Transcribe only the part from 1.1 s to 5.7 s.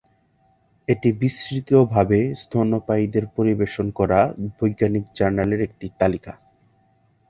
বিস্তৃতভাবে স্তন্যপায়ীদের পরিবেশন করা বৈজ্ঞানিক জার্নালের